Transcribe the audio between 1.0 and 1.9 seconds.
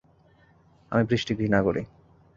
বৃষ্টি ঘৃণা করি।